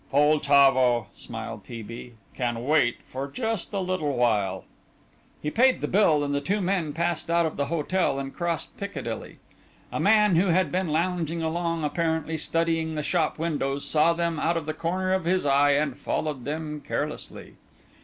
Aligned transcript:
"Poltavo," 0.09 1.05
smiled 1.15 1.63
T. 1.63 1.83
B., 1.83 2.13
"can 2.33 2.65
wait 2.65 3.03
for 3.03 3.27
just 3.27 3.71
a 3.71 3.79
little 3.79 4.13
while." 4.17 4.63
He 5.43 5.51
paid 5.51 5.79
the 5.79 5.87
bill 5.87 6.23
and 6.23 6.33
the 6.33 6.41
two 6.41 6.59
men 6.59 6.91
passed 6.91 7.29
out 7.29 7.45
of 7.45 7.55
the 7.55 7.67
hotel 7.67 8.17
and 8.17 8.33
crossed 8.33 8.75
Piccadilly. 8.77 9.37
A 9.91 9.99
man 9.99 10.37
who 10.37 10.47
had 10.47 10.71
been 10.71 10.87
lounging 10.87 11.43
along 11.43 11.83
apparently 11.83 12.35
studying 12.39 12.95
the 12.95 13.03
shop 13.03 13.37
windows 13.37 13.85
saw 13.85 14.11
them 14.13 14.39
out 14.39 14.57
of 14.57 14.65
the 14.65 14.73
corner 14.73 15.13
of 15.13 15.25
his 15.25 15.45
eye 15.45 15.73
and 15.73 15.95
followed 15.99 16.45
them 16.45 16.81
carelessly. 16.83 17.53